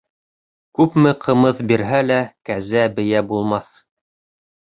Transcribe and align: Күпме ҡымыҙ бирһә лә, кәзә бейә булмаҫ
Күпме 0.79 1.09
ҡымыҙ 1.25 1.59
бирһә 1.71 2.01
лә, 2.11 2.17
кәзә 2.51 2.85
бейә 2.95 3.23
булмаҫ 3.33 3.69